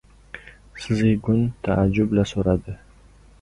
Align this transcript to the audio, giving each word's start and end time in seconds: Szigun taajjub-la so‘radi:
Szigun 0.85 1.43
taajjub-la 1.67 2.25
so‘radi: 2.33 2.77